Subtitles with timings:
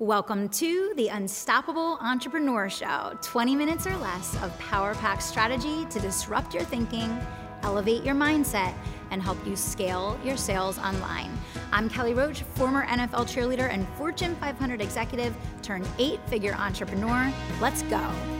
[0.00, 6.00] Welcome to the Unstoppable Entrepreneur Show 20 minutes or less of power pack strategy to
[6.00, 7.14] disrupt your thinking,
[7.64, 8.72] elevate your mindset,
[9.10, 11.30] and help you scale your sales online.
[11.70, 17.30] I'm Kelly Roach, former NFL cheerleader and Fortune 500 executive turned eight figure entrepreneur.
[17.60, 18.39] Let's go.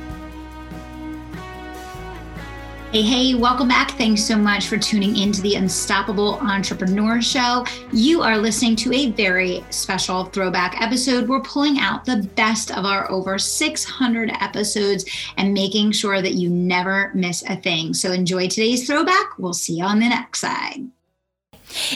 [2.93, 3.93] Hey, hey, welcome back.
[3.93, 7.65] Thanks so much for tuning into the Unstoppable Entrepreneur Show.
[7.93, 11.29] You are listening to a very special throwback episode.
[11.29, 15.05] We're pulling out the best of our over 600 episodes
[15.37, 17.95] and making sure that you never miss a thing.
[17.95, 19.39] So enjoy today's throwback.
[19.39, 20.89] We'll see you on the next side.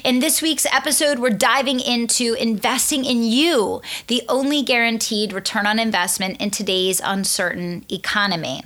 [0.05, 5.81] In this week's episode, we're diving into investing in you, the only guaranteed return on
[5.81, 8.63] investment in today's uncertain economy.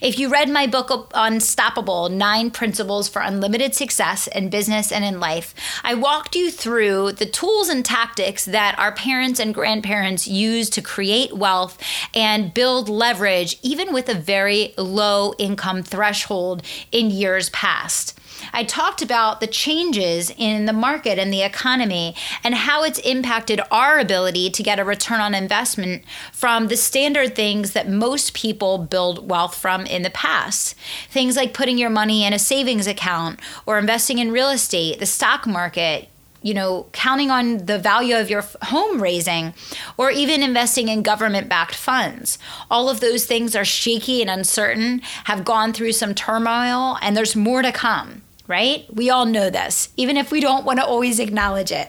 [0.00, 5.20] If you read my book Unstoppable Nine Principles for Unlimited Success in Business and in
[5.20, 5.54] Life,
[5.84, 10.82] I walked you through the tools and tactics that our parents and grandparents used to
[10.82, 11.78] create wealth
[12.14, 18.17] and build leverage, even with a very low income threshold in years past.
[18.52, 23.60] I talked about the changes in the market and the economy and how it's impacted
[23.70, 28.78] our ability to get a return on investment from the standard things that most people
[28.78, 30.74] build wealth from in the past.
[31.08, 35.06] Things like putting your money in a savings account or investing in real estate, the
[35.06, 36.08] stock market,
[36.40, 39.52] you know, counting on the value of your home raising,
[39.96, 42.38] or even investing in government backed funds.
[42.70, 47.34] All of those things are shaky and uncertain, have gone through some turmoil, and there's
[47.34, 48.86] more to come right?
[48.92, 51.88] We all know this, even if we don't want to always acknowledge it.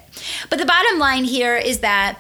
[0.50, 2.20] But the bottom line here is that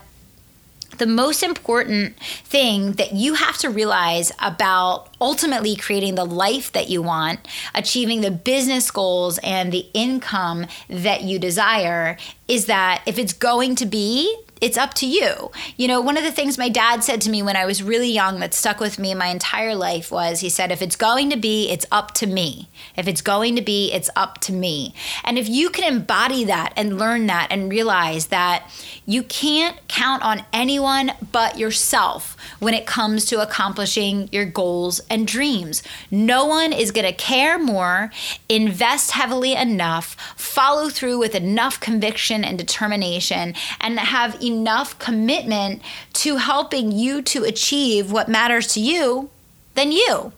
[0.97, 6.89] the most important thing that you have to realize about ultimately creating the life that
[6.89, 7.39] you want,
[7.73, 13.75] achieving the business goals and the income that you desire is that if it's going
[13.75, 15.51] to be it's up to you.
[15.77, 18.11] You know, one of the things my dad said to me when I was really
[18.11, 21.37] young that stuck with me my entire life was he said, if it's going to
[21.37, 22.69] be, it's up to me.
[22.95, 24.93] If it's going to be, it's up to me.
[25.23, 28.69] And if you can embody that and learn that and realize that
[29.05, 35.27] you can't count on anyone but yourself when it comes to accomplishing your goals and
[35.27, 35.81] dreams.
[36.11, 38.11] No one is going to care more,
[38.47, 45.81] invest heavily enough, follow through with enough conviction and determination, and have enough commitment
[46.13, 49.29] to helping you to achieve what matters to you
[49.75, 50.33] than you.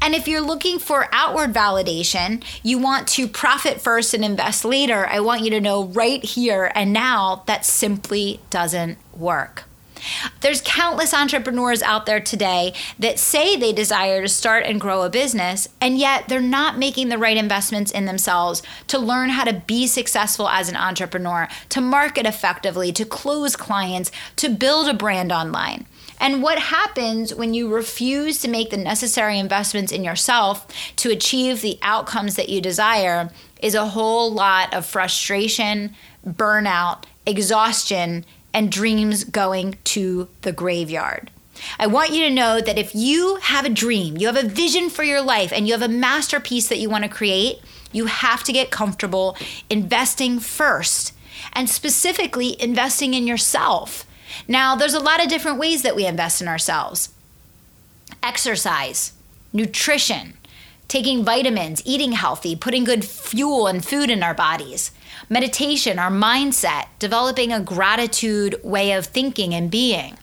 [0.00, 5.06] And if you're looking for outward validation, you want to profit first and invest later,
[5.06, 9.64] I want you to know right here and now that simply doesn't work.
[10.40, 15.10] There's countless entrepreneurs out there today that say they desire to start and grow a
[15.10, 19.62] business, and yet they're not making the right investments in themselves to learn how to
[19.66, 25.32] be successful as an entrepreneur, to market effectively, to close clients, to build a brand
[25.32, 25.86] online.
[26.20, 30.66] And what happens when you refuse to make the necessary investments in yourself
[30.96, 35.94] to achieve the outcomes that you desire is a whole lot of frustration,
[36.26, 41.30] burnout, exhaustion, and dreams going to the graveyard.
[41.78, 44.88] I want you to know that if you have a dream, you have a vision
[44.88, 47.60] for your life, and you have a masterpiece that you want to create,
[47.92, 49.36] you have to get comfortable
[49.68, 51.12] investing first
[51.52, 54.06] and specifically investing in yourself.
[54.48, 57.10] Now, there's a lot of different ways that we invest in ourselves
[58.22, 59.12] exercise,
[59.52, 60.34] nutrition,
[60.88, 64.90] taking vitamins, eating healthy, putting good fuel and food in our bodies,
[65.28, 70.16] meditation, our mindset, developing a gratitude way of thinking and being,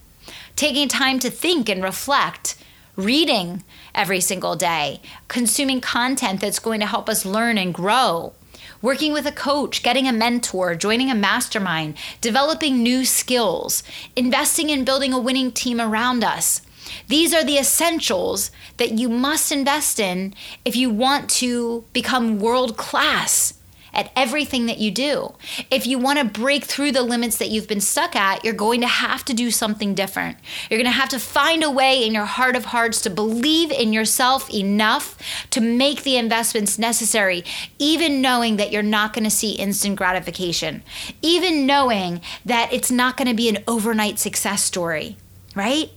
[0.56, 2.56] taking time to think and reflect,
[2.96, 3.64] reading
[3.94, 8.32] every single day, consuming content that's going to help us learn and grow.
[8.80, 13.84] Working with a coach, getting a mentor, joining a mastermind, developing new skills,
[14.16, 16.62] investing in building a winning team around us,
[17.08, 20.34] these are the essentials that you must invest in
[20.64, 23.54] if you want to become world class
[23.94, 25.34] at everything that you do.
[25.70, 28.80] If you want to break through the limits that you've been stuck at, you're going
[28.80, 30.38] to have to do something different.
[30.70, 33.70] You're going to have to find a way in your heart of hearts to believe
[33.70, 35.18] in yourself enough
[35.50, 37.44] to make the investments necessary,
[37.78, 40.82] even knowing that you're not going to see instant gratification,
[41.20, 45.16] even knowing that it's not going to be an overnight success story,
[45.54, 45.90] right?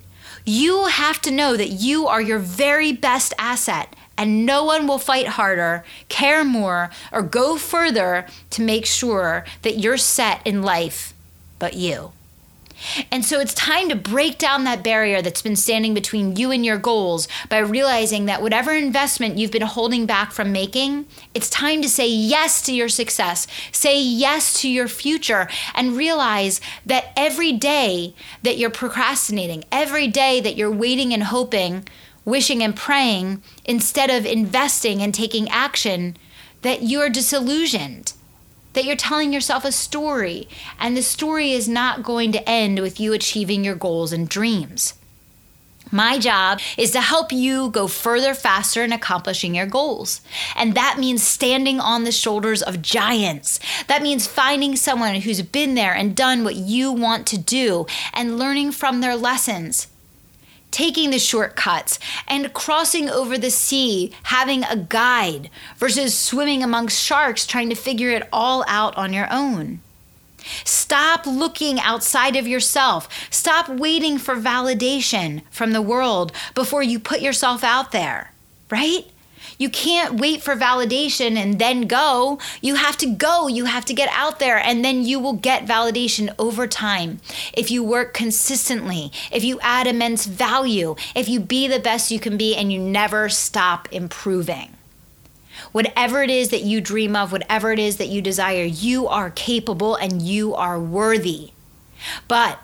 [0.45, 4.99] You have to know that you are your very best asset and no one will
[4.99, 11.13] fight harder, care more, or go further to make sure that you're set in life
[11.59, 12.11] but you.
[13.11, 16.65] And so it's time to break down that barrier that's been standing between you and
[16.65, 21.81] your goals by realizing that whatever investment you've been holding back from making, it's time
[21.81, 27.51] to say yes to your success, say yes to your future, and realize that every
[27.51, 28.13] day
[28.43, 31.87] that you're procrastinating, every day that you're waiting and hoping,
[32.23, 36.17] wishing and praying, instead of investing and taking action,
[36.61, 38.13] that you're disillusioned
[38.75, 40.47] that you're telling yourself a story,
[40.79, 44.93] and the story is not going to end with you achieving your goals and dreams.
[45.91, 50.19] My job is to help you go further faster in accomplishing your goals.
[50.55, 53.59] And that means standing on the shoulders of giants.
[53.87, 58.39] That means finding someone who's been there and done what you want to do and
[58.39, 59.87] learning from their lessons
[60.75, 67.47] taking the shortcuts and crossing over the sea, having a guide versus swimming amongst sharks
[67.47, 69.79] trying to figure it all out on your own.
[70.65, 73.07] Stop looking outside of yourself.
[73.31, 78.33] Stop waiting for validation from the world before you put yourself out there,
[78.69, 79.05] right?
[79.57, 82.39] You can't wait for validation and then go.
[82.61, 83.47] You have to go.
[83.47, 87.19] You have to get out there, and then you will get validation over time.
[87.53, 92.19] If you work consistently, if you add immense value, if you be the best you
[92.19, 94.75] can be, and you never stop improving.
[95.71, 99.29] Whatever it is that you dream of, whatever it is that you desire, you are
[99.29, 101.51] capable and you are worthy.
[102.27, 102.59] But,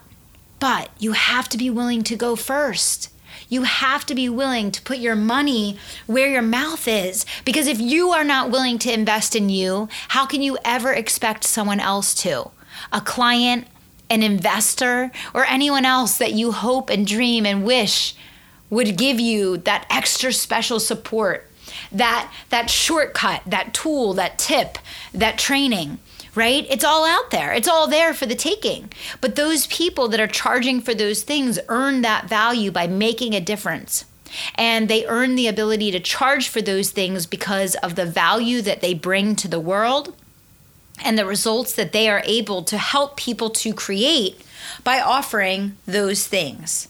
[0.60, 3.10] but you have to be willing to go first.
[3.52, 5.78] You have to be willing to put your money
[6.08, 7.26] where your mouth is.
[7.44, 11.44] Because if you are not willing to invest in you, how can you ever expect
[11.44, 12.52] someone else to?
[12.94, 13.68] A client,
[14.10, 18.16] an investor, or anyone else that you hope and dream and wish
[18.70, 21.46] would give you that extra special support,
[21.92, 24.78] that that shortcut, that tool, that tip,
[25.14, 26.00] that training
[26.36, 26.66] right?
[26.70, 27.54] It's all out there.
[27.54, 28.92] It's all there for the taking.
[29.20, 33.42] But those people that are charging for those things earn that value by making a
[33.42, 34.06] difference.
[34.56, 38.82] And they earn the ability to charge for those things because of the value that
[38.82, 40.16] they bring to the world
[41.04, 44.42] and the results that they are able to help people to create
[44.84, 46.88] by offering those things.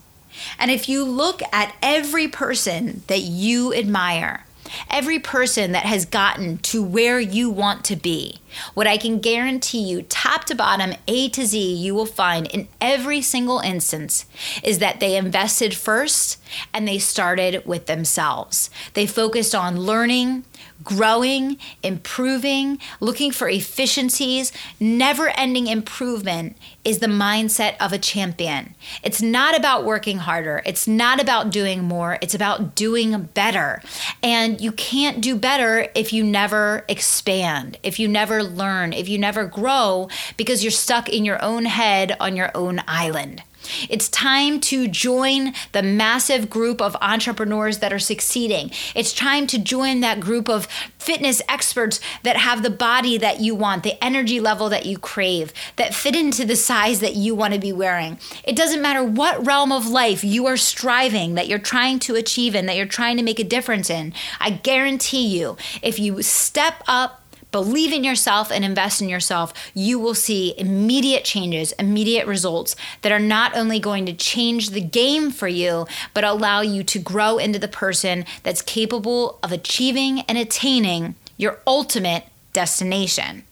[0.60, 4.46] And if you look at every person that you admire,
[4.90, 8.40] every person that has gotten to where you want to be.
[8.74, 12.68] What I can guarantee you, top to bottom, A to Z, you will find in
[12.80, 14.26] every single instance
[14.64, 16.42] is that they invested first
[16.74, 18.70] and they started with themselves.
[18.94, 20.46] They focused on learning,
[20.84, 28.74] growing, improving, looking for efficiencies, never ending improvement is the mindset of a champion.
[29.04, 33.82] It's not about working harder, it's not about doing more, it's about doing better.
[34.24, 39.18] And you can't do better if you never expand, if you never learn, if you
[39.18, 43.44] never grow, because you're stuck in your own head on your own island.
[43.90, 48.72] It's time to join the massive group of entrepreneurs that are succeeding.
[48.96, 53.56] It's time to join that group of fitness experts that have the body that you
[53.56, 57.54] want, the energy level that you crave, that fit into the size that you want
[57.54, 58.20] to be wearing.
[58.44, 62.56] It doesn't matter what realm of life you are striving, that you're trying to achieve
[62.56, 64.14] in, that you're trying to make a difference in.
[64.40, 67.21] I guarantee you, if you step up
[67.52, 73.12] believe in yourself and invest in yourself, you will see immediate changes, immediate results that
[73.12, 77.38] are not only going to change the game for you, but allow you to grow
[77.38, 83.44] into the person that's capable of achieving and attaining your ultimate destination.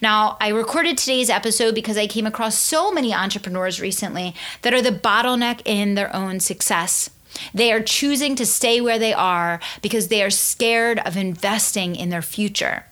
[0.00, 4.82] Now, I recorded today's episode because I came across so many entrepreneurs recently that are
[4.82, 7.10] the bottleneck in their own success.
[7.52, 12.08] They are choosing to stay where they are because they are scared of investing in
[12.08, 12.86] their future.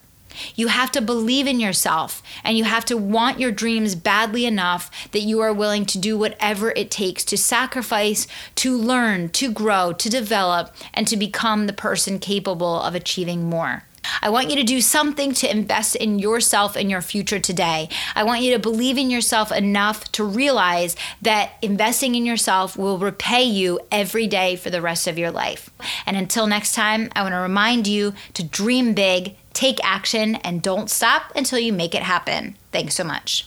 [0.55, 4.91] You have to believe in yourself and you have to want your dreams badly enough
[5.13, 8.27] that you are willing to do whatever it takes to sacrifice,
[8.57, 13.85] to learn, to grow, to develop, and to become the person capable of achieving more.
[14.23, 17.89] I want you to do something to invest in yourself and your future today.
[18.15, 22.99] I want you to believe in yourself enough to realize that investing in yourself will
[22.99, 25.71] repay you every day for the rest of your life.
[26.07, 30.61] And until next time, I want to remind you to dream big take action, and
[30.61, 32.57] don't stop until you make it happen.
[32.73, 33.47] Thanks so much.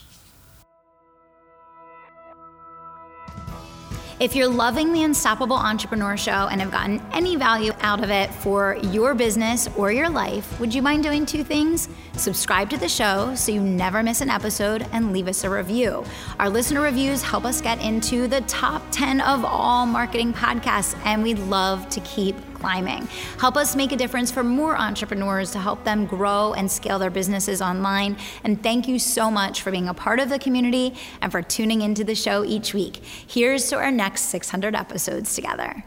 [4.20, 8.34] If you're loving the Unstoppable Entrepreneur Show and have gotten any value out of it
[8.34, 11.88] for your business or your life, would you mind doing two things?
[12.14, 16.04] Subscribe to the show so you never miss an episode and leave us a review.
[16.40, 21.22] Our listener reviews help us get into the top 10 of all marketing podcasts, and
[21.22, 23.06] we'd love to keep climbing.
[23.38, 27.10] Help us make a difference for more entrepreneurs to help them grow and scale their
[27.10, 28.16] businesses online.
[28.44, 31.82] And thank you so much for being a part of the community and for tuning
[31.82, 32.96] into the show each week.
[32.96, 35.84] Here's to our next 600 episodes together.